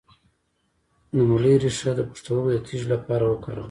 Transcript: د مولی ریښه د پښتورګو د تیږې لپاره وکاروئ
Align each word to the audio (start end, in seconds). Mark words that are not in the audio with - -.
د 1.13 1.15
مولی 1.27 1.53
ریښه 1.63 1.91
د 1.97 2.01
پښتورګو 2.09 2.49
د 2.53 2.57
تیږې 2.67 2.87
لپاره 2.93 3.23
وکاروئ 3.27 3.59